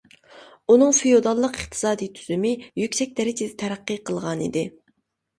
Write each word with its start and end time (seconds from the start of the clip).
ئۇنىڭ 0.73 0.93
فېئوداللىق 0.99 1.59
ئىقتىسادىي 1.59 2.09
تۈزۈمى 2.19 2.53
يۈكسەك 2.81 3.11
دەرىجىدە 3.19 3.59
تەرەققىي 3.65 4.01
قىلغانىدى. 4.11 4.65